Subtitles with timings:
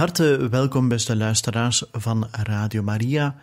[0.00, 3.36] Harte welkom, beste luisteraars van Radio Maria,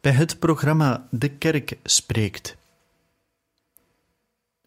[0.00, 2.56] bij het programma De Kerk Spreekt.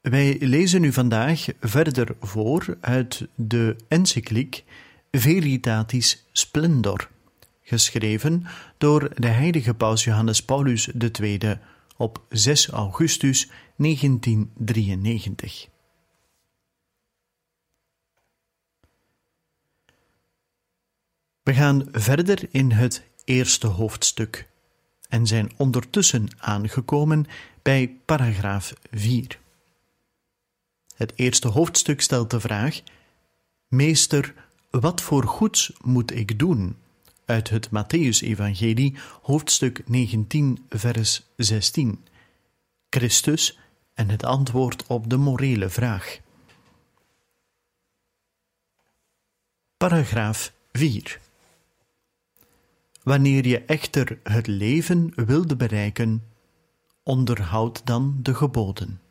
[0.02, 4.63] Wij lezen u vandaag verder voor uit de encycliek
[5.12, 7.09] Veritatis Splendor,
[7.62, 8.45] geschreven
[8.77, 10.90] door de heilige paus Johannes Paulus
[11.21, 11.40] II
[11.98, 15.67] op 6 augustus 1993.
[21.46, 24.48] We gaan verder in het eerste hoofdstuk
[25.10, 27.26] en zijn ondertussen aangekomen
[27.62, 29.40] bij paragraaf 4.
[30.96, 32.82] Het eerste hoofdstuk stelt de vraag:
[33.68, 34.34] Meester,
[34.70, 36.77] wat voor goeds moet ik doen?
[37.26, 42.05] Uit het Matthäus-evangelie, hoofdstuk 19, vers 16.
[42.90, 43.60] Christus
[43.93, 46.20] en het antwoord op de morele vraag.
[49.77, 51.23] Paragraaf 4.
[53.05, 56.23] Wanneer je echter het leven wilde bereiken,
[57.03, 59.01] onderhoud dan de geboden.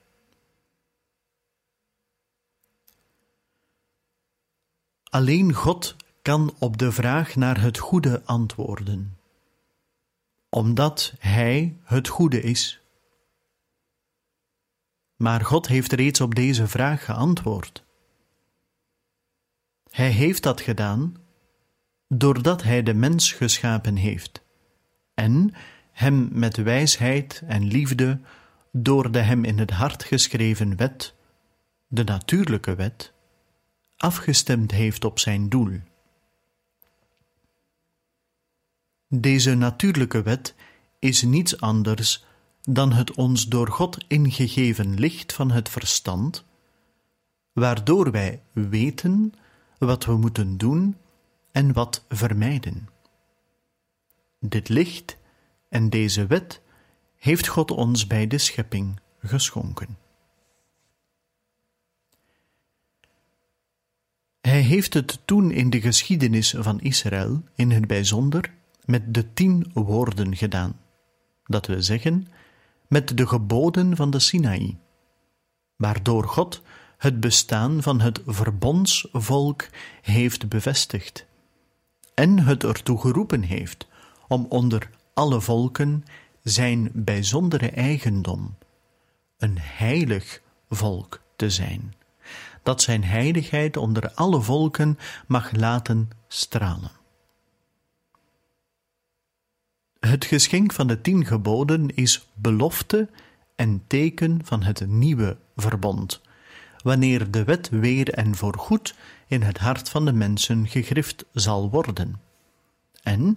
[5.04, 9.18] Alleen God kan op de vraag naar het goede antwoorden,
[10.48, 12.80] omdat Hij het goede is.
[15.16, 17.84] Maar God heeft reeds op deze vraag geantwoord.
[19.90, 21.23] Hij heeft dat gedaan
[22.18, 24.42] doordat Hij de mens geschapen heeft,
[25.14, 25.54] en
[25.92, 28.20] hem met wijsheid en liefde
[28.72, 31.14] door de hem in het hart geschreven wet,
[31.86, 33.12] de natuurlijke wet,
[33.96, 35.80] afgestemd heeft op zijn doel.
[39.08, 40.54] Deze natuurlijke wet
[40.98, 42.24] is niets anders
[42.62, 46.44] dan het ons door God ingegeven licht van het verstand,
[47.52, 49.34] waardoor wij weten
[49.78, 50.96] wat we moeten doen
[51.54, 52.88] en wat vermijden.
[54.40, 55.16] Dit licht
[55.68, 56.60] en deze wet
[57.16, 59.98] heeft God ons bij de schepping geschonken.
[64.40, 68.54] Hij heeft het toen in de geschiedenis van Israël in het bijzonder
[68.84, 70.80] met de tien woorden gedaan,
[71.44, 72.28] dat we zeggen
[72.88, 74.76] met de geboden van de Sinaï,
[75.76, 76.62] waardoor God
[76.98, 79.68] het bestaan van het verbondsvolk
[80.02, 81.26] heeft bevestigd
[82.14, 83.86] en het ertoe geroepen heeft
[84.28, 86.04] om onder alle volken
[86.42, 88.56] zijn bijzondere eigendom,
[89.38, 91.94] een heilig volk te zijn
[92.64, 96.90] dat zijn heiligheid onder alle volken mag laten stralen.
[100.00, 103.08] Het geschenk van de tien geboden is belofte
[103.56, 106.20] en teken van het nieuwe verbond,
[106.82, 108.94] wanneer de wet weer en voorgoed
[109.34, 112.20] in het hart van de mensen gegrift zal worden,
[113.02, 113.36] en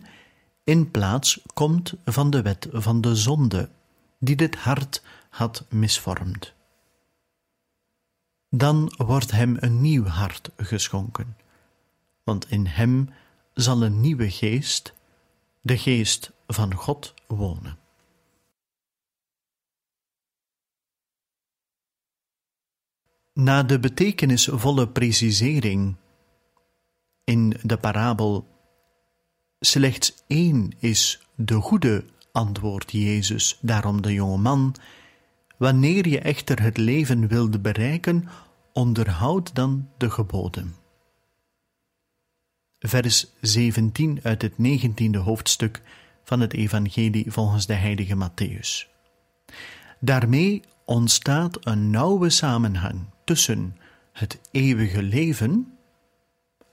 [0.63, 3.69] in plaats komt van de wet van de zonde,
[4.19, 6.56] die dit hart had misvormd
[8.50, 11.38] dan wordt hem een nieuw hart geschonken,
[12.24, 13.09] want in hem
[13.53, 14.94] zal een nieuwe geest,
[15.62, 17.78] de geest van God, wonen.
[23.40, 25.96] Na de betekenisvolle precisering
[27.24, 28.48] in de parabel
[29.59, 34.76] slechts één is de goede, antwoordt Jezus daarom de jonge man,
[35.58, 38.28] Wanneer je echter het leven wilde bereiken,
[38.73, 40.76] onderhoud dan de geboden.
[42.79, 45.82] Vers 17 uit het 19e hoofdstuk
[46.23, 48.88] van het Evangelie volgens de heilige Matthäus.
[50.00, 53.78] Daarmee ontstaat een nauwe samenhang tussen
[54.12, 55.78] het eeuwige leven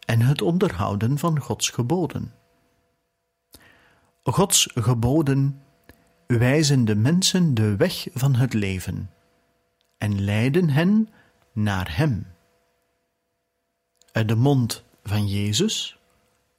[0.06, 2.32] en het onderhouden van Gods geboden.
[4.22, 5.62] Gods geboden
[6.26, 9.10] wijzen de mensen de weg van het leven
[9.98, 11.08] en leiden hen
[11.52, 12.26] naar Hem.
[14.12, 15.98] Uit de mond van Jezus,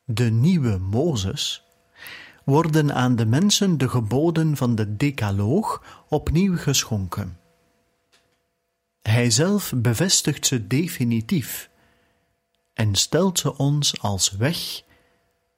[0.06, 1.63] de nieuwe Mozes,
[2.44, 7.39] worden aan de mensen de geboden van de Decaloog opnieuw geschonken.
[9.09, 11.69] Hij zelf bevestigt ze definitief
[12.73, 14.81] en stelt ze ons als weg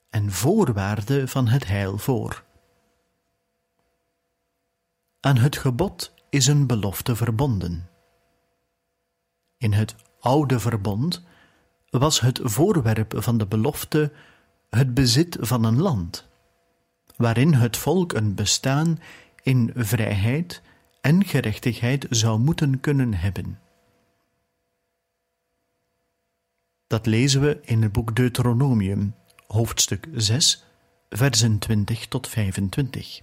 [0.10, 2.44] en voorwaarde van het heil voor.
[5.20, 7.90] Aan het gebod is een belofte verbonden.
[9.58, 11.24] In het oude verbond
[11.90, 14.12] was het voorwerp van de belofte
[14.70, 16.28] het bezit van een land,
[17.16, 19.00] waarin het volk een bestaan
[19.44, 20.62] in vrijheid
[21.08, 23.60] en gerechtigheid zou moeten kunnen hebben.
[26.88, 29.16] Dat lezen we in het boek Deuteronomium,
[29.46, 30.66] hoofdstuk 6,
[31.10, 33.22] versen 20 tot 25.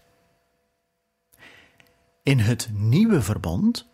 [2.23, 3.89] In het nieuwe verbond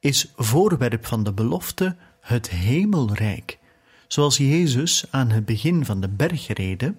[0.00, 3.58] is voorwerp van de belofte het hemelrijk,
[4.06, 6.94] zoals Jezus aan het begin van de bergrede,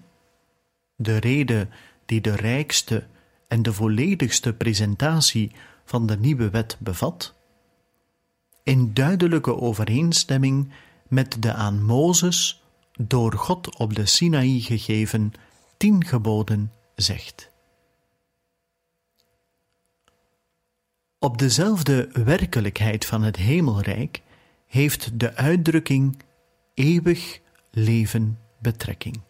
[0.96, 1.68] de rede
[2.06, 3.06] die de rijkste
[3.48, 5.52] en de volledigste presentatie
[5.90, 7.34] van de nieuwe wet bevat,
[8.62, 10.72] in duidelijke overeenstemming
[11.08, 15.32] met de aan Mozes door God op de Sinaï gegeven
[15.76, 17.50] tien geboden zegt.
[21.18, 24.22] Op dezelfde werkelijkheid van het hemelrijk
[24.66, 26.22] heeft de uitdrukking
[26.74, 27.40] eeuwig
[27.70, 29.20] leven betrekking.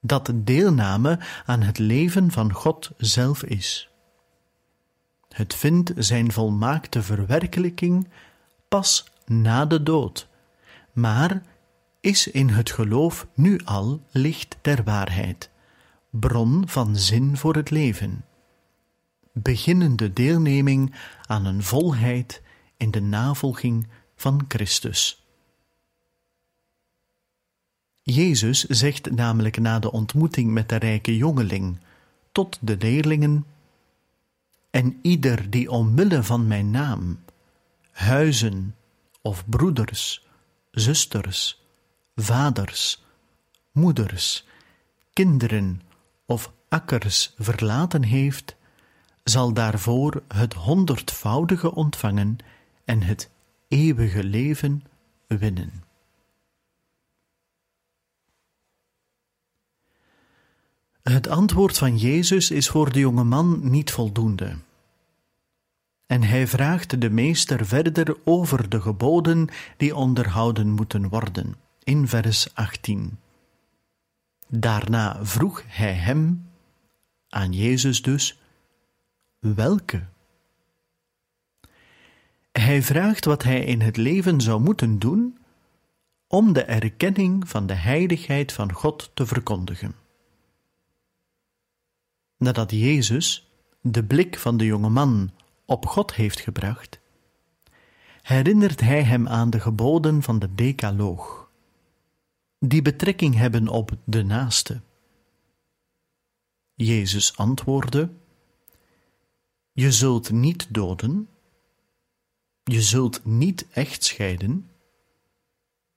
[0.00, 3.88] Dat deelname aan het leven van God zelf is.
[5.34, 8.08] Het vindt zijn volmaakte verwerkelijking
[8.68, 10.28] pas na de dood,
[10.92, 11.42] maar
[12.00, 15.50] is in het geloof nu al licht der waarheid,
[16.10, 18.24] bron van zin voor het leven,
[19.32, 20.94] beginnende deelneming
[21.26, 22.42] aan een volheid
[22.76, 23.86] in de navolging
[24.16, 25.26] van Christus.
[28.02, 31.78] Jezus zegt namelijk na de ontmoeting met de rijke jongeling
[32.32, 33.46] tot de leerlingen:
[34.74, 37.20] En ieder die omwille van mijn naam
[37.90, 38.74] huizen
[39.22, 40.26] of broeders,
[40.70, 41.62] zusters,
[42.16, 43.04] vaders,
[43.72, 44.46] moeders,
[45.12, 45.80] kinderen
[46.26, 48.56] of akkers verlaten heeft,
[49.24, 52.36] zal daarvoor het honderdvoudige ontvangen
[52.84, 53.30] en het
[53.68, 54.84] eeuwige leven
[55.26, 55.83] winnen.
[61.10, 64.56] Het antwoord van Jezus is voor de jonge man niet voldoende.
[66.06, 72.54] En hij vraagt de meester verder over de geboden die onderhouden moeten worden, in vers
[72.54, 73.18] 18.
[74.48, 76.48] Daarna vroeg hij hem,
[77.28, 78.38] aan Jezus dus,
[79.38, 80.02] welke?
[82.52, 85.38] Hij vraagt wat hij in het leven zou moeten doen
[86.26, 90.03] om de erkenning van de heiligheid van God te verkondigen.
[92.44, 93.50] Nadat Jezus
[93.80, 95.30] de blik van de jonge man
[95.64, 97.00] op God heeft gebracht,
[98.22, 101.50] herinnert hij hem aan de geboden van de Decaloog,
[102.58, 104.80] die betrekking hebben op de naaste.
[106.74, 108.10] Jezus antwoordde:
[109.72, 111.28] Je zult niet doden,
[112.64, 114.70] je zult niet echt scheiden,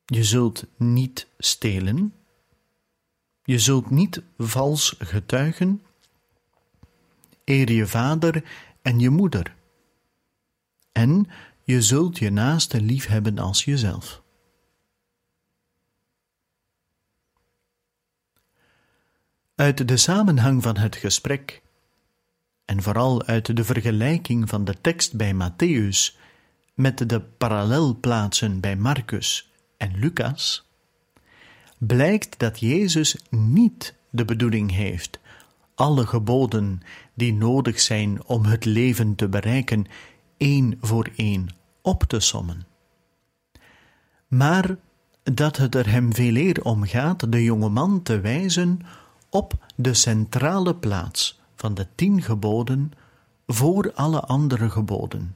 [0.06, 2.14] je zult niet stelen,
[3.44, 5.82] je zult niet vals getuigen,
[7.48, 8.44] eer je vader
[8.82, 9.56] en je moeder.
[10.92, 11.30] En
[11.64, 14.22] je zult je naaste lief hebben als jezelf.
[19.56, 21.62] Uit de samenhang van het gesprek,
[22.66, 26.20] en vooral uit de vergelijking van de tekst bij Matthäus
[26.74, 30.68] met de parallelplaatsen bij Marcus en Lucas,
[31.78, 35.20] blijkt dat Jezus niet de bedoeling heeft
[35.78, 36.82] alle geboden
[37.18, 39.86] die nodig zijn om het leven te bereiken,
[40.38, 41.48] één voor één
[41.82, 42.68] op te sommen.
[44.28, 44.78] Maar
[45.24, 48.82] dat het er hem veel eer om gaat de jonge man te wijzen
[49.30, 52.92] op de centrale plaats van de tien geboden
[53.48, 55.36] voor alle andere geboden,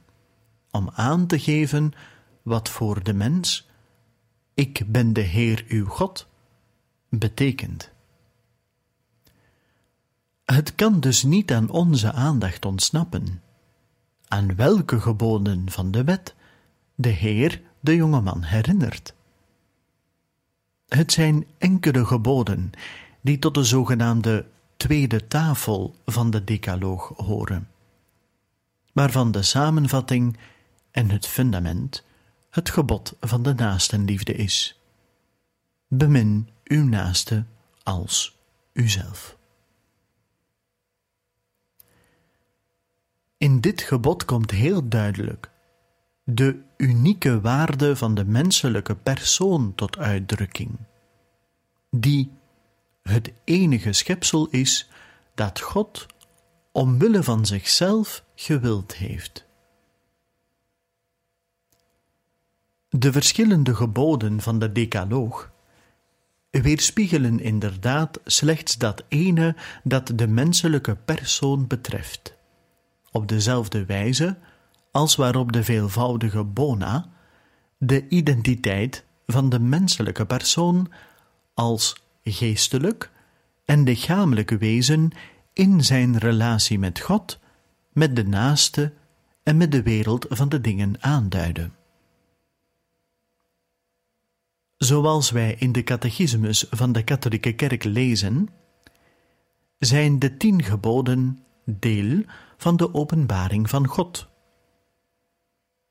[0.71, 1.93] om aan te geven
[2.41, 3.69] wat voor de mens
[4.53, 6.27] ik ben de Heer uw God
[7.09, 7.91] betekent.
[10.51, 13.41] Het kan dus niet aan onze aandacht ontsnappen.
[14.27, 16.35] Aan welke geboden van de wet
[16.95, 19.13] de Heer de jongeman herinnert.
[20.87, 22.71] Het zijn enkele geboden
[23.21, 24.45] die tot de zogenaamde
[24.77, 27.67] tweede tafel van de Decaloog horen,
[28.91, 30.37] waarvan de samenvatting
[30.91, 32.03] en het fundament
[32.49, 34.79] het gebod van de naastenliefde is.
[35.87, 37.45] Bemin uw naaste
[37.83, 38.37] als
[38.73, 39.39] uzelf.
[43.41, 45.49] In dit gebod komt heel duidelijk
[46.23, 50.77] de unieke waarde van de menselijke persoon tot uitdrukking,
[51.89, 52.31] die
[53.01, 54.89] het enige schepsel is
[55.35, 56.05] dat God
[56.71, 59.45] omwille van zichzelf gewild heeft.
[62.89, 65.51] De verschillende geboden van de Decaloog
[66.49, 72.39] weerspiegelen inderdaad slechts dat ene dat de menselijke persoon betreft,
[73.11, 74.37] op dezelfde wijze
[74.91, 77.09] als waarop de veelvoudige bona
[77.77, 80.91] de identiteit van de menselijke persoon
[81.53, 83.11] als geestelijk
[83.65, 85.11] en lichamelijk wezen
[85.53, 87.39] in zijn relatie met God,
[87.93, 88.93] met de naaste
[89.43, 91.73] en met de wereld van de dingen aanduiden.
[94.77, 98.49] Zoals wij in de catechismus van de katholieke kerk lezen,
[99.77, 102.23] zijn de tien geboden deel
[102.61, 104.27] van de openbaring van God.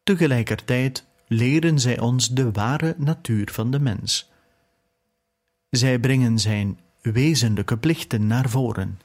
[0.03, 4.31] Tegelijkertijd leren zij ons de ware natuur van de mens.
[5.71, 9.01] Zij brengen zijn wezenlijke plichten naar voren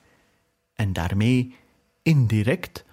[0.74, 1.56] en daarmee
[2.02, 2.86] indirect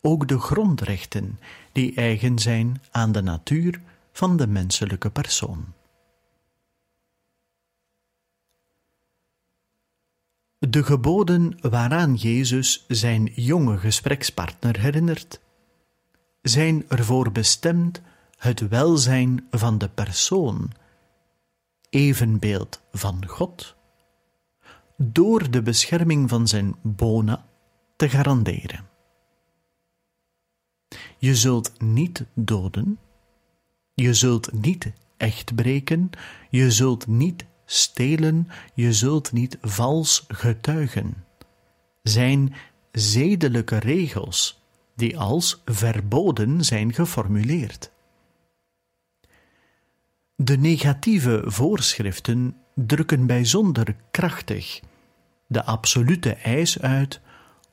[0.00, 1.38] ook de grondrechten
[1.72, 3.80] die eigen zijn aan de natuur
[4.12, 5.64] van de menselijke persoon.
[10.58, 15.40] De geboden waaraan Jezus zijn jonge gesprekspartner herinnert,
[16.42, 18.02] zijn ervoor bestemd
[18.36, 20.72] het welzijn van de persoon,
[21.90, 23.76] evenbeeld van God,
[24.96, 27.46] door de bescherming van zijn bona
[27.96, 28.88] te garanderen.
[31.18, 32.98] Je zult niet doden,
[33.94, 36.10] je zult niet echt breken,
[36.50, 41.24] je zult niet stelen, je zult niet vals getuigen.
[42.02, 42.54] Zijn
[42.92, 44.62] zedelijke regels
[44.96, 47.90] die als verboden zijn geformuleerd.
[50.36, 54.80] De negatieve voorschriften drukken bijzonder krachtig
[55.48, 57.20] de absolute eis uit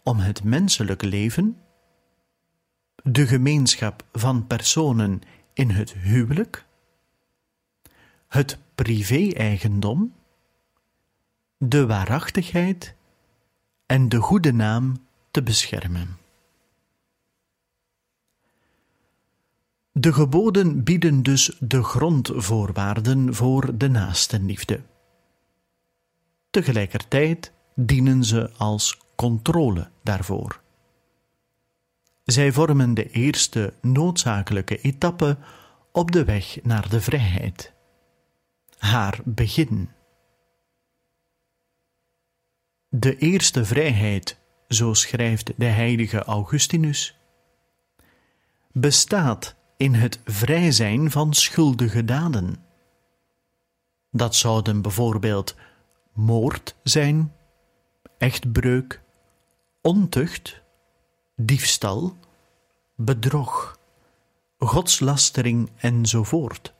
[0.04, 1.58] om het menselijk leven,
[3.04, 5.22] de gemeenschap van personen
[5.54, 6.66] in het huwelijk,
[8.36, 10.13] het privé-eigendom,
[11.58, 12.96] de waarachtigheid
[13.86, 16.18] en de goede naam te beschermen.
[19.92, 24.82] De geboden bieden dus de grondvoorwaarden voor de naastenliefde.
[26.50, 30.62] Tegelijkertijd dienen ze als controle daarvoor.
[32.24, 35.38] Zij vormen de eerste noodzakelijke etappe
[35.92, 37.75] op de weg naar de vrijheid.
[38.86, 39.89] Haar begin.
[42.89, 44.38] De eerste vrijheid,
[44.68, 47.18] zo schrijft de heilige Augustinus,
[48.72, 52.65] bestaat in het vrij zijn van schuldige daden.
[54.12, 55.56] Dat zouden bijvoorbeeld
[56.13, 57.34] moord zijn,
[58.18, 59.01] echtbreuk,
[59.82, 60.62] ontucht,
[61.36, 62.18] diefstal,
[62.96, 63.80] bedrog,
[64.58, 66.74] godslastering enzovoort.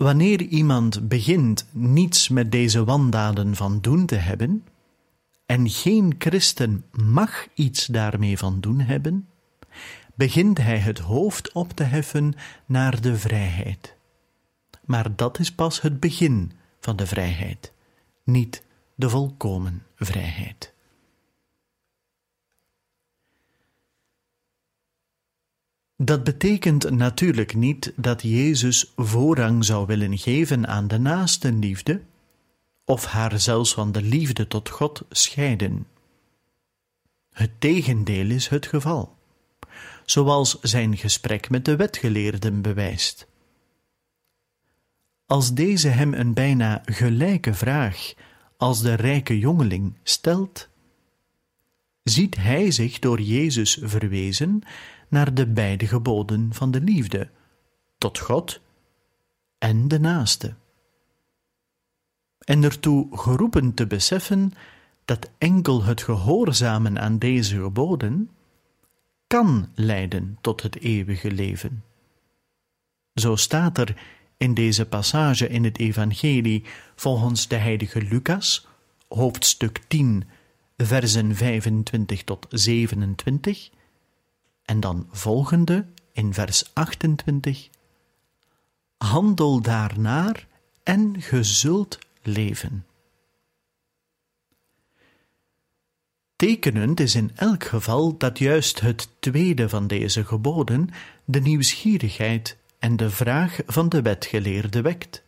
[0.00, 4.64] Wanneer iemand begint niets met deze wandaden van doen te hebben,
[5.46, 9.28] en geen christen mag iets daarmee van doen hebben,
[10.14, 12.34] begint hij het hoofd op te heffen
[12.66, 13.96] naar de vrijheid.
[14.84, 17.72] Maar dat is pas het begin van de vrijheid,
[18.24, 18.62] niet
[18.94, 20.69] de volkomen vrijheid.
[26.02, 32.00] Dat betekent natuurlijk niet dat Jezus voorrang zou willen geven aan de naastenliefde,
[32.84, 35.86] of haar zelfs van de liefde tot God scheiden.
[37.32, 39.16] Het tegendeel is het geval,
[40.04, 43.26] zoals zijn gesprek met de wetgeleerden bewijst.
[45.26, 48.12] Als deze hem een bijna gelijke vraag
[48.56, 50.68] als de rijke jongeling stelt,
[52.02, 54.62] ziet hij zich door Jezus verwezen
[55.10, 57.28] naar de beide geboden van de liefde,
[57.98, 58.60] tot God
[59.58, 60.54] en de naaste.
[62.38, 64.52] En ertoe geroepen te beseffen
[65.04, 68.30] dat enkel het gehoorzamen aan deze geboden
[69.26, 71.84] kan leiden tot het eeuwige leven.
[73.14, 73.96] Zo staat er
[74.36, 76.64] in deze passage in het Evangelie
[76.94, 78.66] volgens de heilige Lucas,
[79.08, 80.24] hoofdstuk 10,
[80.76, 83.70] versen 25 tot 27,
[84.70, 87.68] en dan volgende in vers 28.
[88.96, 90.46] Handel daarnaar
[90.82, 92.86] en ge zult leven.
[96.36, 100.88] Tekenend is in elk geval dat juist het tweede van deze geboden
[101.24, 105.22] de nieuwsgierigheid en de vraag van de wetgeleerde wekt.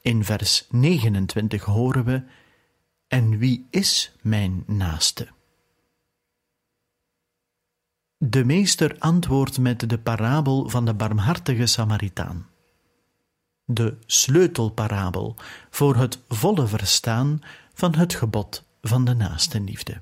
[0.00, 2.22] In vers 29 horen we:
[3.08, 5.36] En wie is mijn naaste?
[8.20, 12.46] De meester antwoordt met de parabel van de barmhartige Samaritaan.
[13.64, 15.36] De sleutelparabel
[15.70, 17.40] voor het volle verstaan
[17.74, 20.00] van het gebod van de naastenliefde.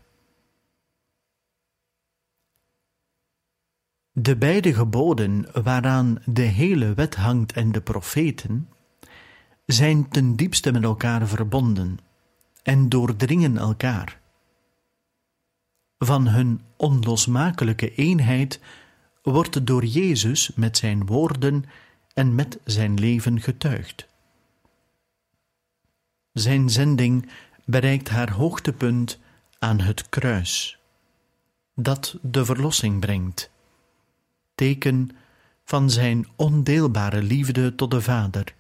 [4.13, 8.69] De beide geboden waaraan de hele wet hangt en de profeten
[9.67, 11.99] zijn ten diepste met elkaar verbonden
[12.63, 14.21] en doordringen elkaar.
[15.99, 18.61] Van hun onlosmakelijke eenheid
[19.23, 21.65] wordt door Jezus met zijn woorden
[22.15, 24.07] en met zijn leven getuigd.
[26.33, 27.31] Zijn zending
[27.65, 29.19] bereikt haar hoogtepunt
[29.59, 30.79] aan het kruis,
[31.75, 33.51] dat de verlossing brengt,
[34.55, 35.11] teken
[35.65, 38.55] van zijn ondeelbare liefde tot de Vader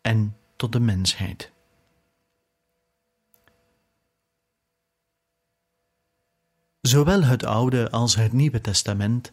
[0.00, 1.52] en tot de mensheid.
[6.80, 9.32] Zowel het Oude als het Nieuwe Testament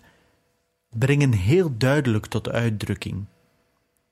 [0.89, 3.25] brengen heel duidelijk tot uitdrukking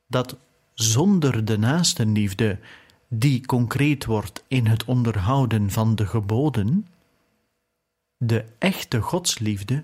[0.07, 0.37] dat
[0.73, 2.59] zonder de naastenliefde
[3.07, 6.87] die concreet wordt in het onderhouden van de geboden,
[8.17, 9.83] de echte godsliefde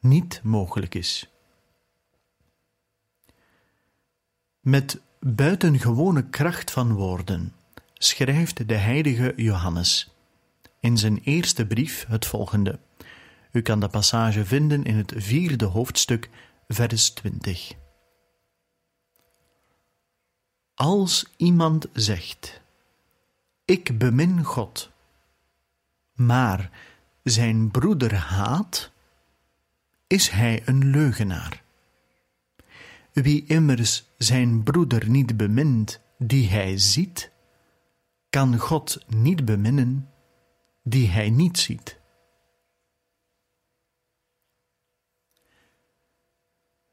[0.00, 1.30] niet mogelijk is.
[4.60, 7.54] Met buitengewone kracht van woorden
[7.94, 10.10] schrijft de heilige Johannes
[10.80, 12.78] in zijn eerste brief het volgende.
[13.52, 16.30] U kan de passage vinden in het vierde hoofdstuk,
[16.68, 17.72] vers 20.
[20.74, 22.60] Als iemand zegt:
[23.64, 24.90] Ik bemin God,
[26.14, 26.70] maar
[27.22, 28.90] zijn broeder haat,
[30.06, 31.62] is hij een leugenaar.
[33.12, 37.30] Wie immers zijn broeder niet bemint die hij ziet,
[38.30, 40.08] kan God niet beminnen
[40.82, 41.98] die hij niet ziet.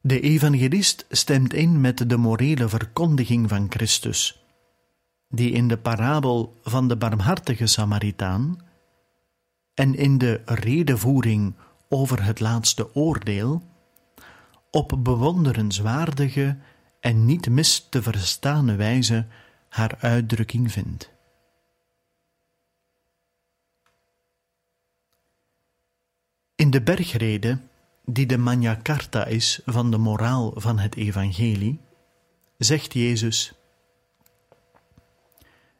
[0.02, 4.46] De evangelist stemt in met de morele verkondiging van Christus,
[5.30, 8.60] die in de parabel van de barmhartige Samaritaan
[9.74, 11.56] en in de redevoering
[11.90, 13.64] over het laatste oordeel
[14.72, 16.58] op bewonderenswaardige
[17.00, 19.26] en niet mis te verstaande wijze
[19.70, 21.17] haar uitdrukking vindt.
[26.58, 27.60] In de bergrede
[28.06, 31.80] die de Magna Carta is van de moraal van het Evangelie,
[32.58, 33.54] zegt Jezus,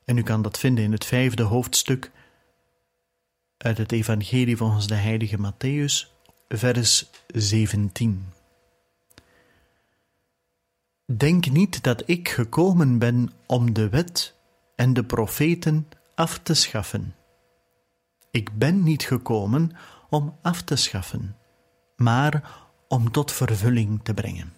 [0.06, 2.12] en u kan dat vinden in het vijfde hoofdstuk
[3.58, 6.08] uit het Evangelie volgens de heilige Matthäus,
[6.48, 8.26] vers 17.
[11.06, 14.36] Denk niet dat ik gekomen ben om de wet
[14.76, 17.16] en de profeten af te schaffen.
[18.32, 19.72] Ik ben niet gekomen
[20.10, 21.36] om af te schaffen
[21.98, 24.54] maar om tot vervulling te brengen.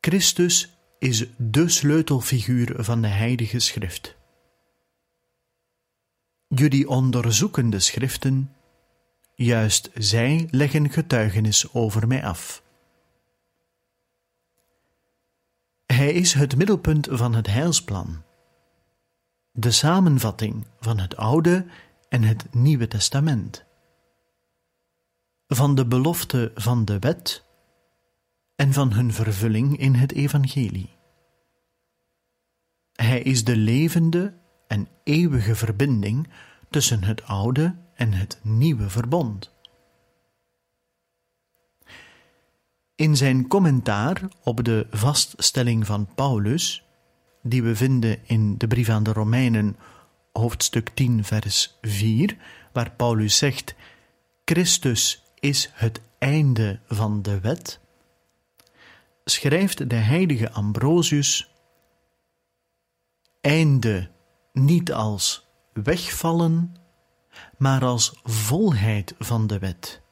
[0.00, 4.16] Christus is de sleutelfiguur van de Heilige Schrift.
[6.48, 8.54] Jullie onderzoeken de Schriften,
[9.34, 12.62] juist zij leggen getuigenis over mij af.
[15.86, 18.23] Hij is het middelpunt van het heilsplan,
[19.56, 21.66] de samenvatting van het Oude
[22.08, 23.64] en het Nieuwe Testament,
[25.46, 27.44] van de belofte van de wet
[28.56, 30.96] en van hun vervulling in het Evangelie.
[32.92, 34.34] Hij is de levende
[34.66, 36.28] en eeuwige verbinding
[36.70, 39.52] tussen het oude en het nieuwe verbond.
[42.94, 46.84] In zijn commentaar op de vaststelling van Paulus,
[47.46, 49.76] die we vinden in de brief aan de Romeinen
[50.32, 52.36] hoofdstuk 10, vers 4,
[52.72, 53.74] waar Paulus zegt:
[54.44, 57.80] Christus is het einde van de wet,
[59.24, 61.50] schrijft de heilige Ambrosius:
[63.40, 64.10] Einde
[64.52, 66.76] niet als wegvallen,
[67.58, 70.02] maar als volheid van de wet.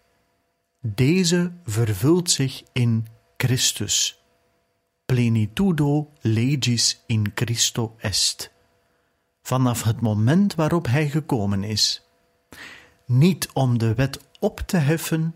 [0.80, 4.21] Deze vervult zich in Christus.
[5.06, 8.52] Plenitudo legis in Christo est
[9.42, 12.02] vanaf het moment waarop hij gekomen is.
[13.06, 15.34] Niet om de wet op te heffen,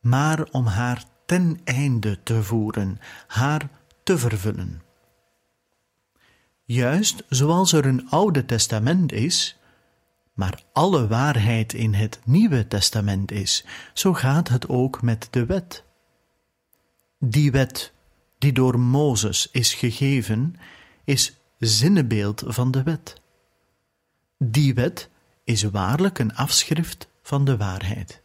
[0.00, 3.68] maar om haar ten einde te voeren, haar
[4.02, 4.82] te vervullen.
[6.64, 9.58] Juist zoals er een Oude Testament is,
[10.34, 15.84] maar alle waarheid in het Nieuwe Testament is, zo gaat het ook met de wet.
[17.18, 17.92] Die wet
[18.42, 20.56] die door Mozes is gegeven,
[21.04, 23.20] is zinnebeeld van de wet.
[24.38, 25.10] Die wet
[25.44, 28.22] is waarlijk een afschrift van de waarheid.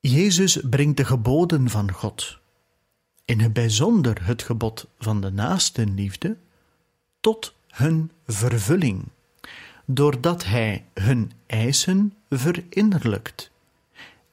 [0.00, 2.38] Jezus brengt de geboden van God,
[3.24, 6.36] in het bijzonder het gebod van de naastenliefde,
[7.20, 9.08] tot hun vervulling,
[9.84, 13.50] doordat Hij hun eisen verinnerlijkt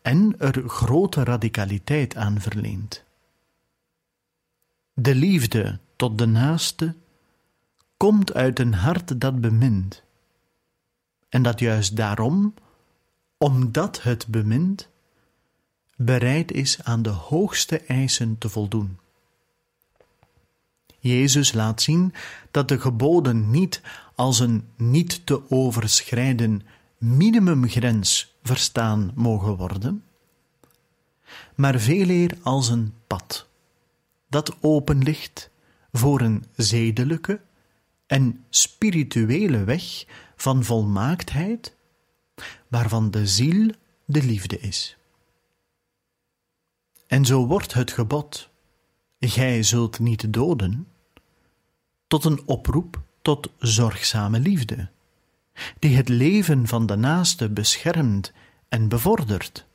[0.07, 3.03] en er grote radicaliteit aan verleent.
[4.93, 6.95] De liefde tot de naaste
[7.97, 10.03] komt uit een hart dat bemint,
[11.29, 12.53] en dat juist daarom,
[13.37, 14.89] omdat het bemint,
[15.95, 18.99] bereid is aan de hoogste eisen te voldoen.
[20.99, 22.13] Jezus laat zien
[22.51, 23.81] dat de geboden niet
[24.15, 26.61] als een niet te overschrijden
[26.97, 30.03] minimumgrens verstaan mogen worden,
[31.55, 33.47] maar veeleer als een pad
[34.29, 35.49] dat open ligt
[35.91, 37.41] voor een zedelijke
[38.05, 40.05] en spirituele weg
[40.36, 41.75] van volmaaktheid,
[42.67, 43.71] waarvan de ziel
[44.05, 44.97] de liefde is.
[47.07, 48.49] En zo wordt het gebod,
[49.19, 50.88] gij zult niet doden,
[52.07, 54.89] tot een oproep tot zorgzame liefde,
[55.79, 58.31] die het leven van de naaste beschermt
[58.69, 59.65] en bevordert.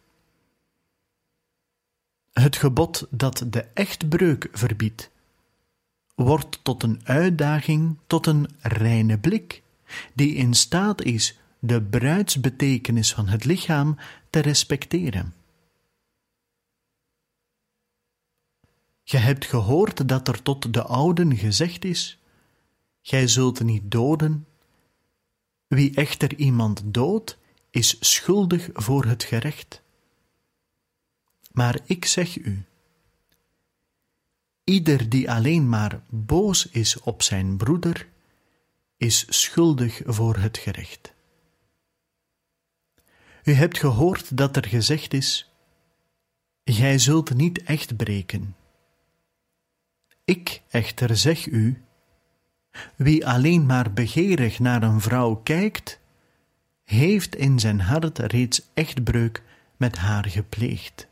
[2.32, 5.10] Het gebod dat de echtbreuk verbiedt,
[6.14, 9.62] wordt tot een uitdaging tot een reine blik,
[10.14, 13.96] die in staat is de bruidsbetekenis van het lichaam
[14.30, 15.34] te respecteren.
[19.02, 22.18] Je hebt gehoord dat er tot de ouden gezegd is:
[23.02, 24.46] Gij zult niet doden.
[25.72, 27.38] Wie echter iemand doodt,
[27.70, 29.82] is schuldig voor het gerecht.
[31.52, 32.64] Maar ik zeg u:
[34.64, 38.08] Ieder die alleen maar boos is op zijn broeder,
[38.96, 41.12] is schuldig voor het gerecht.
[43.44, 45.50] U hebt gehoord dat er gezegd is:
[46.64, 48.56] Gij zult niet echt breken.
[50.24, 51.81] Ik echter zeg u:
[52.96, 56.00] wie alleen maar begeerig naar een vrouw kijkt,
[56.84, 59.42] heeft in zijn hart reeds echtbreuk
[59.76, 61.06] met haar gepleegd.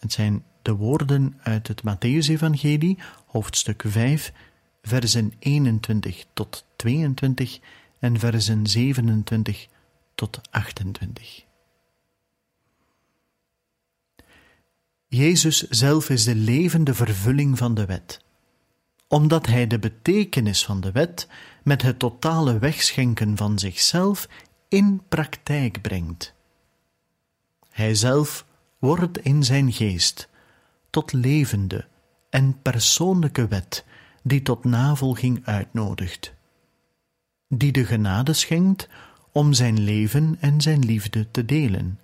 [0.00, 4.32] Het zijn de woorden uit het Matthäus-evangelie, hoofdstuk 5,
[4.82, 7.58] versen 21 tot 22
[7.98, 9.66] en versen 27
[10.14, 11.44] tot 28.
[15.06, 18.24] Jezus zelf is de levende vervulling van de wet,
[19.08, 21.28] omdat Hij de betekenis van de wet
[21.62, 24.28] met het totale wegschenken van zichzelf
[24.68, 26.34] in praktijk brengt.
[27.70, 28.46] Hij zelf
[28.78, 30.28] wordt in zijn geest
[30.90, 31.86] tot levende
[32.30, 33.84] en persoonlijke wet
[34.22, 36.34] die tot navolging uitnodigt,
[37.48, 38.88] die de genade schenkt
[39.32, 42.00] om zijn leven en zijn liefde te delen,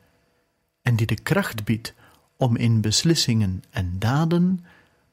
[0.83, 1.95] en die de kracht biedt
[2.37, 4.65] om in beslissingen en daden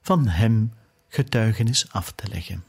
[0.01, 0.73] van Hem
[1.11, 2.63] getuigenis af te leggen.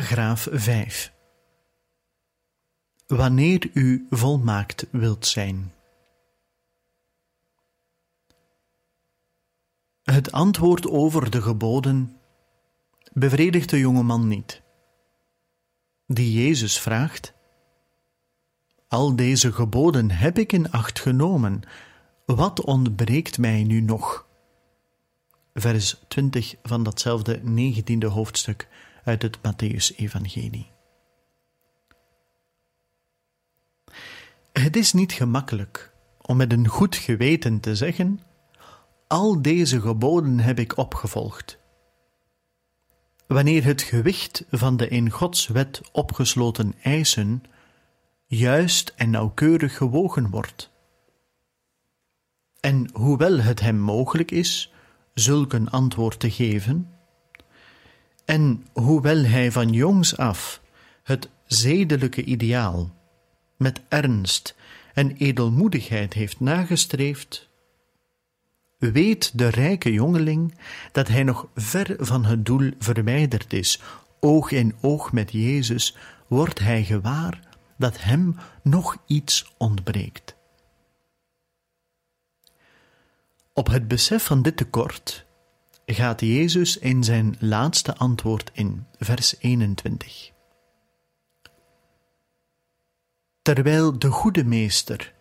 [0.00, 1.12] Paragraaf 5
[3.06, 5.72] Wanneer u volmaakt wilt zijn.
[10.02, 12.16] Het antwoord over de geboden
[13.12, 14.62] bevredigt de jonge man niet.
[16.06, 17.32] Die Jezus vraagt:
[18.88, 21.62] Al deze geboden heb ik in acht genomen,
[22.26, 24.26] wat ontbreekt mij nu nog?
[25.54, 28.68] Vers 20 van datzelfde negentiende hoofdstuk
[29.10, 30.70] uit het Matthäus-evangelie.
[34.52, 38.20] Het is niet gemakkelijk om met een goed geweten te zeggen:
[39.06, 41.58] Al deze geboden heb ik opgevolgd.
[43.26, 47.42] Wanneer het gewicht van de in Gods wet opgesloten eisen
[48.26, 50.70] juist en nauwkeurig gewogen wordt.
[52.60, 54.72] En hoewel het hem mogelijk is
[55.14, 56.99] zulk een antwoord te geven,
[58.30, 60.60] en hoewel hij van jongs af
[61.02, 62.90] het zedelijke ideaal
[63.56, 64.54] met ernst
[64.94, 67.48] en edelmoedigheid heeft nagestreefd,
[68.78, 70.54] weet de rijke jongeling
[70.92, 73.80] dat hij nog ver van het doel verwijderd is.
[74.20, 77.40] Oog in oog met Jezus wordt hij gewaar
[77.76, 80.34] dat hem nog iets ontbreekt.
[83.52, 85.28] Op het besef van dit tekort
[85.94, 90.30] gaat Jezus in zijn laatste antwoord in, vers 21.
[93.42, 95.12] Terwijl de goede meester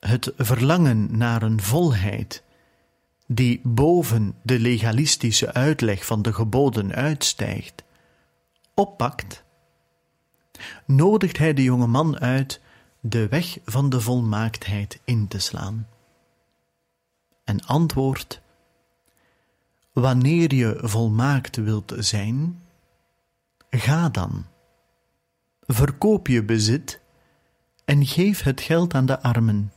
[0.00, 2.42] het verlangen naar een volheid
[3.26, 7.82] die boven de legalistische uitleg van de geboden uitstijgt,
[8.74, 9.44] oppakt,
[10.86, 12.60] nodigt hij de jonge man uit
[13.00, 15.88] de weg van de volmaaktheid in te slaan.
[17.44, 18.40] En antwoordt:
[19.92, 22.62] Wanneer je volmaakt wilt zijn,
[23.70, 24.44] ga dan.
[25.60, 27.00] Verkoop je bezit
[27.84, 29.72] en geef het geld aan de armen.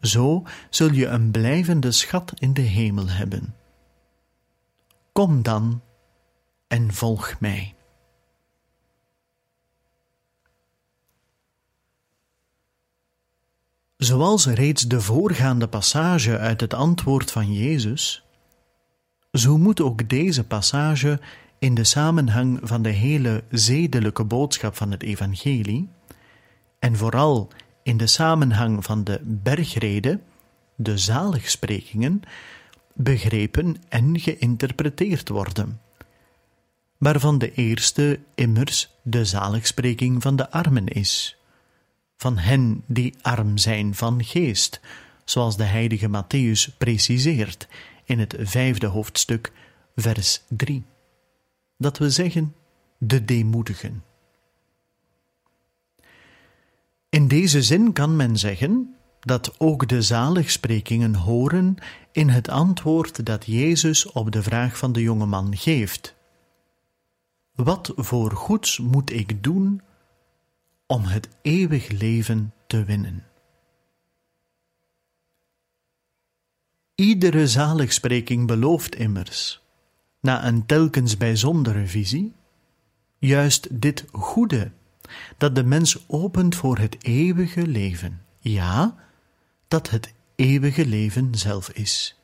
[0.00, 3.54] Zo zul je een blijvende schat in de hemel hebben.
[5.12, 5.82] Kom dan
[6.66, 7.74] en volg mij.
[13.96, 18.24] Zoals reeds de voorgaande passage uit het antwoord van Jezus,
[19.32, 21.20] zo moet ook deze passage
[21.58, 25.88] in de samenhang van de hele zedelijke boodschap van het Evangelie,
[26.78, 27.48] en vooral
[27.82, 30.20] in de samenhang van de bergrede,
[30.76, 32.22] de zaligsprekingen,
[32.94, 35.80] begrepen en geïnterpreteerd worden,
[36.98, 41.36] waarvan de eerste immers de zaligspreking van de armen is,
[42.16, 44.80] van hen die arm zijn van geest,
[45.24, 47.68] zoals de heilige Matthäus preciseert
[48.10, 49.52] in het vijfde hoofdstuk,
[49.96, 50.84] vers 3.
[51.76, 52.54] Dat we zeggen,
[52.98, 54.04] de deemoedigen.
[57.08, 61.76] In deze zin kan men zeggen dat ook de zaligsprekingen horen
[62.12, 66.14] in het antwoord dat Jezus op de vraag van de jonge man geeft.
[67.54, 69.80] Wat voor goeds moet ik doen
[70.86, 73.29] om het eeuwig leven te winnen?
[77.00, 79.62] Iedere zaligspreking belooft immers,
[80.20, 82.32] na een telkens bijzondere visie,
[83.18, 84.70] juist dit goede
[85.36, 88.22] dat de mens opent voor het eeuwige leven.
[88.38, 88.94] Ja,
[89.68, 92.20] dat het eeuwige leven zelf is.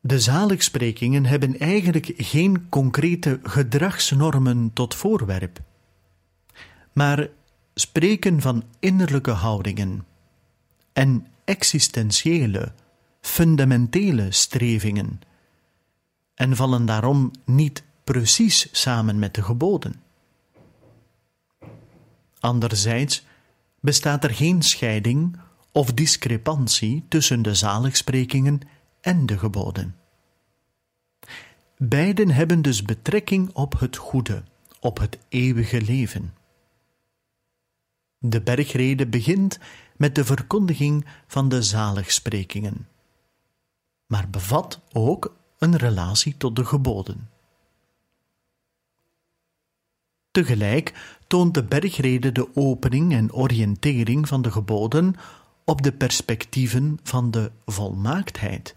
[0.00, 5.60] De zaligsprekingen hebben eigenlijk geen concrete gedragsnormen tot voorwerp,
[6.92, 7.28] maar
[7.74, 10.12] spreken van innerlijke houdingen
[10.94, 12.72] en existentiële,
[13.20, 15.20] fundamentele strevingen
[16.34, 20.02] en vallen daarom niet precies samen met de geboden.
[22.40, 23.24] Anderzijds
[23.80, 25.36] bestaat er geen scheiding
[25.72, 28.60] of discrepantie tussen de zaligsprekingen
[29.00, 29.96] en de geboden.
[31.76, 34.42] Beiden hebben dus betrekking op het goede,
[34.80, 36.34] op het eeuwige leven.
[38.18, 39.58] De bergrede begint
[39.96, 42.88] met de verkondiging van de zaligsprekingen,
[44.06, 47.28] maar bevat ook een relatie tot de geboden.
[50.30, 55.14] Tegelijk toont de bergrede de opening en oriëntering van de geboden
[55.64, 58.74] op de perspectieven van de volmaaktheid,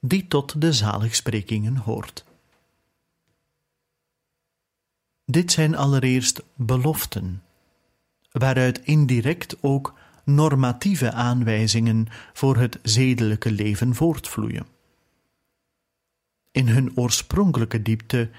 [0.00, 2.24] die tot de zaligsprekingen hoort.
[5.24, 7.42] Dit zijn allereerst beloften,
[8.32, 9.94] waaruit indirect ook
[10.26, 14.66] normatieve aanwijzingen voor het zedelijke leven voortvloeien.
[16.52, 18.30] In hun oorspronkelijke diepte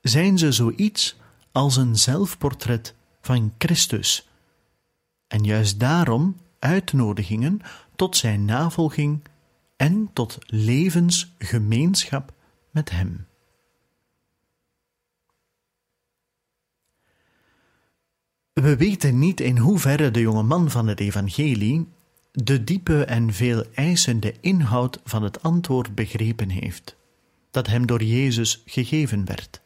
[0.00, 1.16] zijn ze zoiets
[1.52, 4.28] als een zelfportret van Christus,
[5.26, 7.60] en juist daarom uitnodigingen
[7.96, 9.20] tot zijn navolging
[9.76, 12.32] en tot levensgemeenschap
[12.70, 13.26] met Hem.
[18.62, 21.88] We weten niet in hoeverre de jonge man van het evangelie
[22.32, 26.96] de diepe en veel eisende inhoud van het antwoord begrepen heeft,
[27.50, 29.60] dat hem door Jezus gegeven werd.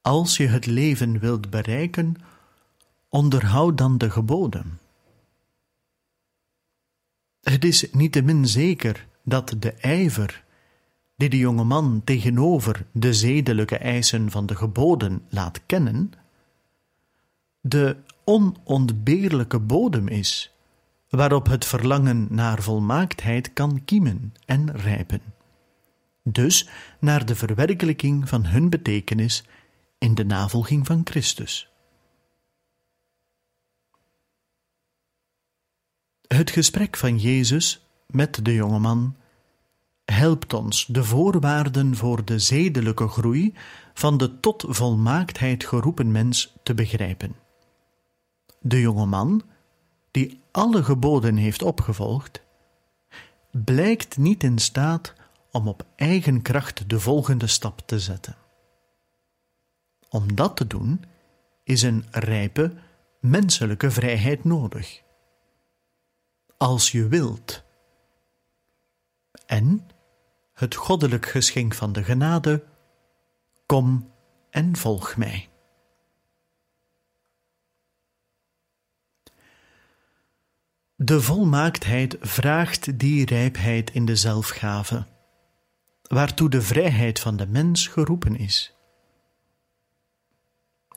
[0.00, 2.16] Als je het leven wilt bereiken,
[3.08, 4.78] onderhoud dan de geboden.
[7.40, 10.44] Het is niettemin zeker dat de ijver
[11.16, 16.12] die de jonge man tegenover de zedelijke eisen van de geboden laat kennen,
[17.60, 20.52] de onontbeerlijke bodem is,
[21.08, 25.22] waarop het verlangen naar volmaaktheid kan kiemen en rijpen.
[26.22, 26.68] Dus
[26.98, 29.44] naar de verwerkelijking van hun betekenis
[29.98, 31.70] in de navolging van Christus.
[36.26, 39.16] Het gesprek van Jezus met de jonge man
[40.04, 43.54] helpt ons de voorwaarden voor de zedelijke groei
[43.94, 47.47] van de tot volmaaktheid geroepen mens te begrijpen.
[48.68, 49.42] De jonge man,
[50.10, 52.42] die alle geboden heeft opgevolgd,
[53.50, 55.12] blijkt niet in staat
[55.50, 58.36] om op eigen kracht de volgende stap te zetten.
[60.08, 61.04] Om dat te doen
[61.64, 62.72] is een rijpe
[63.20, 65.02] menselijke vrijheid nodig.
[66.56, 67.64] Als je wilt.
[69.46, 69.88] En
[70.52, 72.64] het goddelijk geschenk van de genade:
[73.66, 74.12] Kom
[74.50, 75.48] en volg mij.
[81.00, 85.06] De volmaaktheid vraagt die rijpheid in de zelfgave,
[86.02, 88.74] waartoe de vrijheid van de mens geroepen is.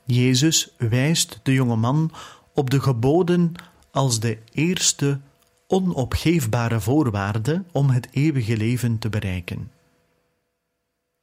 [0.06, 2.12] Jezus wijst de jonge man
[2.54, 3.52] op de geboden
[3.92, 5.20] als de eerste
[5.68, 9.72] onopgeefbare voorwaarde om het eeuwige leven te bereiken.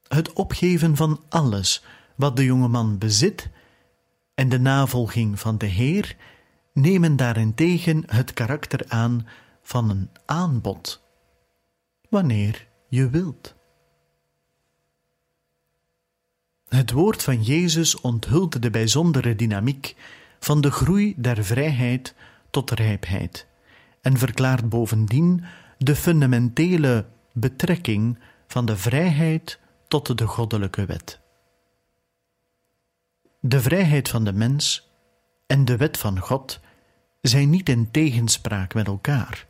[0.07, 1.83] Het opgeven van alles
[2.15, 3.49] wat de jonge man bezit
[4.35, 6.15] en de navolging van de Heer
[6.73, 9.27] nemen daarentegen het karakter aan
[9.61, 11.03] van een aanbod,
[12.09, 13.55] wanneer je wilt.
[16.67, 19.95] Het woord van Jezus onthult de bijzondere dynamiek
[20.39, 22.15] van de groei der vrijheid
[22.49, 23.47] tot rijpheid
[24.01, 25.43] en verklaart bovendien
[25.77, 31.19] de fundamentele betrekking van de vrijheid tot de goddelijke wet.
[33.39, 34.88] De vrijheid van de mens
[35.49, 36.59] en de wet van God
[37.21, 39.47] zijn niet in tegenspraak met elkaar,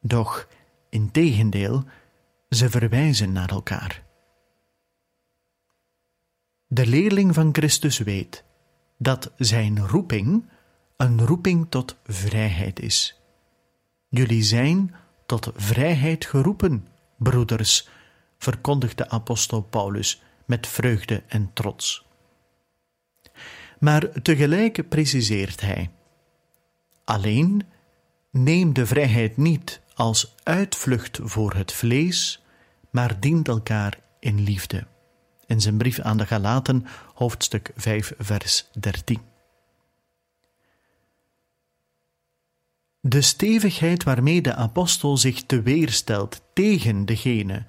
[0.00, 0.48] doch
[0.88, 1.84] in tegendeel,
[2.48, 4.02] ze verwijzen naar elkaar.
[6.66, 8.44] De leerling van Christus weet
[8.98, 10.48] dat zijn roeping
[10.96, 13.20] een roeping tot vrijheid is.
[14.08, 14.94] Jullie zijn
[15.26, 17.88] tot vrijheid geroepen, broeders,
[18.38, 22.10] verkondigt de apostel Paulus met vreugde en trots.
[23.82, 25.90] Maar tegelijk preciseert hij:
[27.04, 27.62] Alleen
[28.30, 32.42] neem de vrijheid niet als uitvlucht voor het vlees,
[32.90, 34.86] maar dient elkaar in liefde.
[35.46, 39.20] In zijn brief aan de Galaten, hoofdstuk 5, vers 13.
[43.00, 47.64] De stevigheid waarmee de apostel zich te weerstelt tegen degene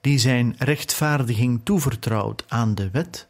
[0.00, 3.28] die zijn rechtvaardiging toevertrouwt aan de wet,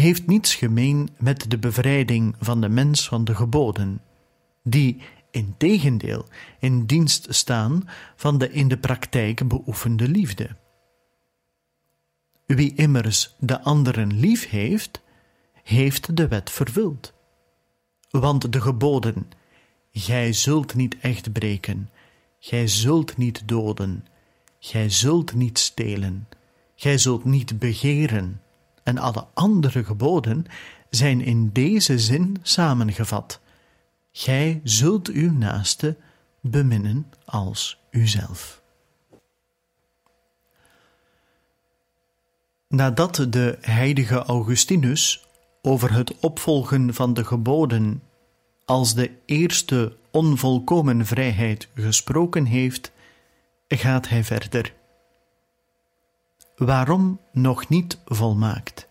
[0.00, 4.02] heeft niets gemeen met de bevrijding van de mens van de geboden,
[4.62, 6.26] die in tegendeel
[6.58, 10.56] in dienst staan van de in de praktijk beoefende liefde.
[12.46, 15.02] Wie immers de anderen lief heeft,
[15.62, 17.12] heeft de wet vervuld.
[18.10, 19.30] Want de geboden
[19.92, 21.90] Gij zult niet echt breken,
[22.38, 24.06] gij zult niet doden,
[24.58, 26.28] gij zult niet stelen,
[26.74, 28.40] gij zult niet begeren,
[28.86, 30.46] en alle andere geboden
[30.90, 33.40] zijn in deze zin samengevat.
[34.12, 35.96] Gij zult uw naaste
[36.40, 38.62] beminnen als uzelf.
[42.68, 45.26] Nadat de heilige Augustinus
[45.62, 48.02] over het opvolgen van de geboden
[48.64, 52.92] als de eerste onvolkomen vrijheid gesproken heeft,
[53.68, 54.74] gaat hij verder.
[56.56, 58.88] Waarom nog niet volmaakt?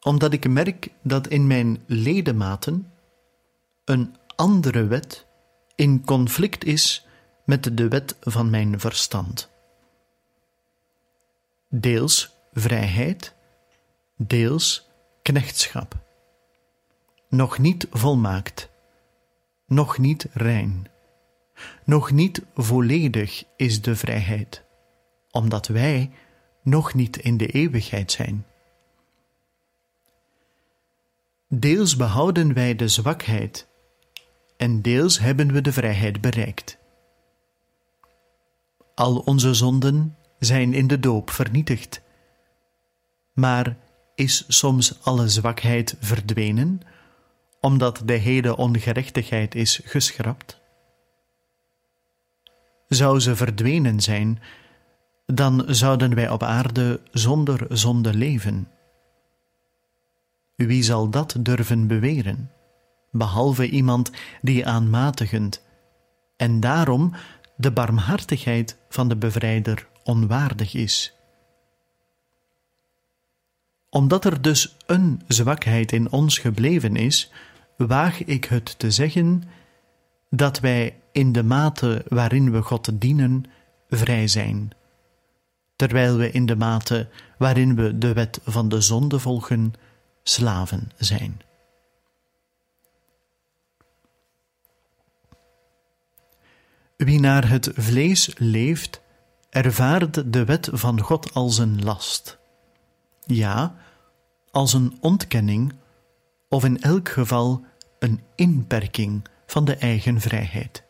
[0.00, 2.92] Omdat ik merk dat in mijn ledematen
[3.84, 5.26] een andere wet
[5.74, 7.06] in conflict is
[7.44, 9.50] met de wet van mijn verstand.
[11.68, 13.34] Deels vrijheid,
[14.16, 14.88] deels
[15.22, 15.94] knechtschap.
[17.28, 18.68] Nog niet volmaakt,
[19.66, 20.86] nog niet rein,
[21.84, 24.64] nog niet volledig is de vrijheid,
[25.32, 26.10] omdat wij
[26.62, 28.46] nog niet in de eeuwigheid zijn.
[31.48, 33.70] Deels behouden wij de zwakheid
[34.56, 36.78] en deels hebben we de vrijheid bereikt.
[38.94, 42.02] Al onze zonden zijn in de doop vernietigd.
[43.32, 43.76] Maar
[44.14, 46.80] is soms alle zwakheid verdwenen,
[47.60, 50.60] omdat de hele ongerechtigheid is geschrapt?
[52.88, 54.42] Zou ze verdwenen zijn,
[55.34, 58.68] dan zouden wij op aarde zonder zonde leven.
[60.56, 62.50] Wie zal dat durven beweren,
[63.10, 64.10] behalve iemand
[64.42, 65.62] die aanmatigend
[66.36, 67.12] en daarom
[67.56, 71.14] de barmhartigheid van de bevrijder onwaardig is?
[73.90, 77.30] Omdat er dus een zwakheid in ons gebleven is,
[77.76, 79.42] waag ik het te zeggen
[80.30, 83.44] dat wij in de mate waarin we God dienen
[83.88, 84.72] vrij zijn,
[85.82, 87.08] terwijl we in de mate
[87.38, 89.72] waarin we de wet van de zonde volgen
[90.22, 91.40] slaven zijn.
[96.96, 99.00] Wie naar het vlees leeft,
[99.50, 102.38] ervaart de wet van God als een last.
[103.24, 103.74] Ja,
[104.50, 105.72] als een ontkenning
[106.48, 107.64] of in elk geval
[107.98, 110.84] een inperking van de eigen vrijheid.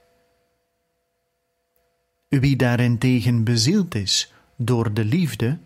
[2.28, 4.32] Wie daarentegen bezield is
[4.64, 5.58] door de liefde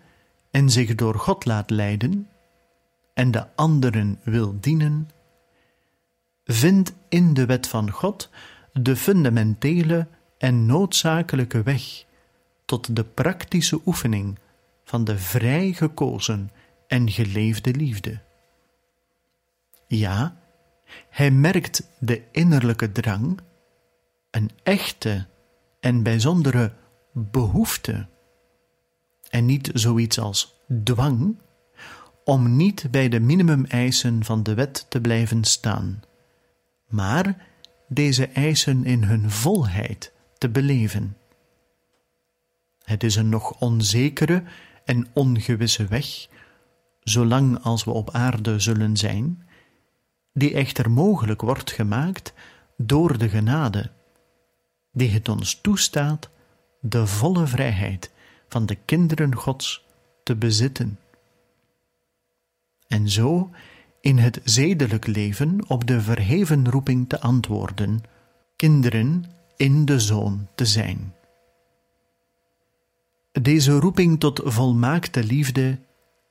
[0.51, 2.29] en zich door God laat leiden,
[3.15, 5.11] en de anderen wil dienen,
[6.45, 8.31] vindt in de wet van God
[8.73, 12.05] de fundamentele en noodzakelijke weg
[12.65, 14.39] tot de praktische oefening
[14.85, 16.51] van de vrij gekozen
[16.87, 18.21] en geleefde liefde.
[19.87, 20.37] Ja,
[21.11, 23.41] hij merkt de innerlijke drang,
[24.31, 25.27] een echte
[25.81, 26.73] en bijzondere
[27.13, 28.09] behoefte,
[29.37, 31.39] en niet zoiets als dwang,
[32.25, 36.03] om niet bij de minimumeisen van de wet te blijven staan,
[36.89, 37.47] maar
[37.89, 41.17] deze eisen in hun volheid te beleven.
[42.83, 44.43] Het is een nog onzekere
[44.85, 46.27] en ongewisse weg,
[47.01, 49.49] zolang als we op aarde zullen zijn,
[50.33, 52.33] die echter mogelijk wordt gemaakt
[52.77, 53.91] door de genade,
[54.93, 56.31] die het ons toestaat
[56.81, 58.15] de volle vrijheid
[58.49, 59.85] van de kinderen Gods
[60.23, 60.99] te bezitten.
[62.89, 63.51] En zo
[64.01, 68.03] in het zedelijk leven op de verheven roeping te antwoorden,
[68.57, 69.25] kinderen
[69.57, 71.15] in de Zoon te zijn.
[73.33, 75.79] Deze roeping tot volmaakte liefde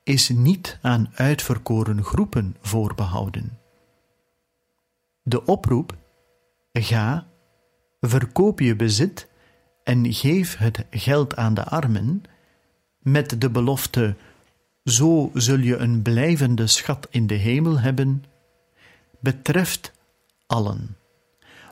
[0.02, 3.58] is niet aan uitverkoren groepen voorbehouden.
[5.22, 5.96] De oproep:
[6.72, 7.26] ga,
[8.00, 9.28] verkoop je bezit
[9.86, 12.22] en geef het geld aan de armen,
[12.98, 14.16] met de belofte:
[14.84, 18.24] zo zul je een blijvende schat in de hemel hebben,
[19.20, 19.92] betreft
[20.46, 20.96] allen,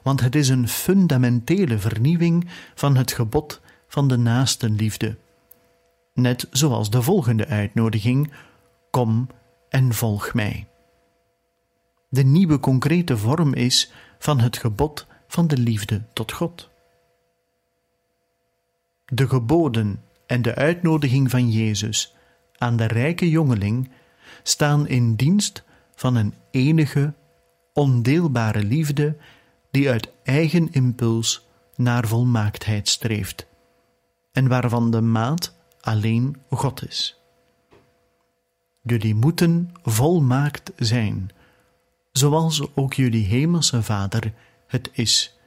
[0.02, 5.16] want het is een fundamentele vernieuwing van het gebod van de naastenliefde
[6.14, 8.32] net zoals de volgende uitnodiging:
[8.90, 9.26] Kom
[9.68, 10.66] en volg mij.
[12.08, 16.72] De nieuwe concrete vorm is van het gebod van de liefde tot God.
[19.04, 22.14] De geboden en de uitnodiging van Jezus
[22.56, 23.90] aan de rijke jongeling
[24.42, 27.14] staan in dienst van een enige,
[27.72, 29.16] ondeelbare liefde
[29.70, 31.46] die uit eigen impuls
[31.76, 33.46] naar volmaaktheid streeft
[34.32, 37.18] en waarvan de maat alleen God is.
[38.82, 41.30] Jullie moeten volmaakt zijn,
[42.12, 44.32] zoals ook jullie hemelse Vader
[44.66, 45.38] het is,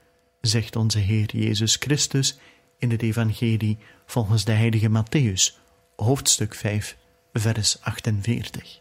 [0.41, 2.39] zegt onze Heer Jezus Christus
[2.77, 5.59] in het Evangelie volgens de heilige Matthäus,
[5.95, 6.97] hoofdstuk 5,
[7.33, 8.79] vers 48.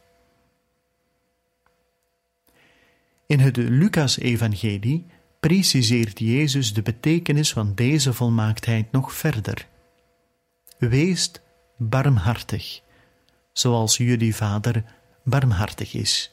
[3.27, 5.07] In het Lucas-evangelie
[5.41, 9.67] preciseert Jezus de betekenis van deze volmaaktheid nog verder.
[10.79, 11.43] Weest
[11.77, 12.81] barmhartig,
[13.53, 14.85] zoals jullie Vader
[15.25, 16.33] barmhartig is.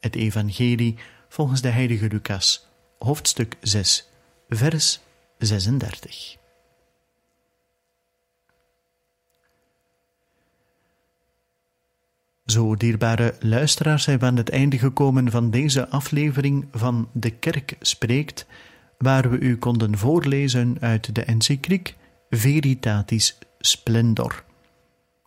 [0.00, 2.66] Het Evangelie volgens de heilige Lucas,
[2.98, 4.08] hoofdstuk 6,
[4.48, 5.00] vers
[5.38, 6.36] 36.
[12.46, 17.76] Zo, dierbare luisteraars, zijn we aan het einde gekomen van deze aflevering van De Kerk
[17.80, 18.46] Spreekt,
[18.98, 21.96] waar we u konden voorlezen uit de encycliek
[22.30, 24.44] Veritatis Splendor,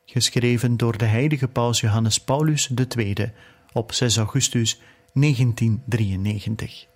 [0.05, 3.31] geschreven door de heilige paus Johannes Paulus II
[3.73, 4.81] op 6 augustus
[5.13, 6.87] 1993.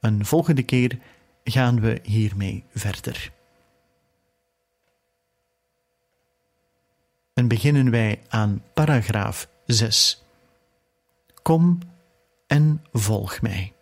[0.00, 0.98] Een volgende keer
[1.44, 3.32] gaan we hiermee verder.
[7.34, 10.24] En beginnen wij aan paragraaf 6.
[11.42, 11.78] Kom
[12.46, 13.72] en volg mij.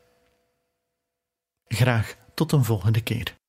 [1.67, 3.40] Graag tot een volgende keer.